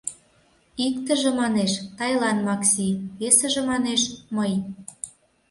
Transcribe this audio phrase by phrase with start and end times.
[0.85, 2.87] —Иктыже, манеш, Тайлан Макси,
[3.19, 4.01] весыже, манеш,
[4.35, 4.53] мый...